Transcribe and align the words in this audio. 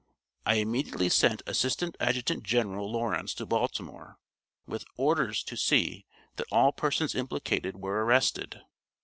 I 0.47 0.55
immediately 0.55 1.09
sent 1.09 1.43
Assistant 1.45 1.95
Adjutant 1.99 2.41
General 2.41 2.91
Lawrence 2.91 3.35
to 3.35 3.45
Baltimore 3.45 4.17
with 4.65 4.83
orders 4.97 5.43
to 5.43 5.55
see 5.55 6.07
that 6.37 6.47
all 6.51 6.71
persons 6.71 7.13
implicated 7.13 7.75
were 7.75 8.03
arrested. 8.03 8.61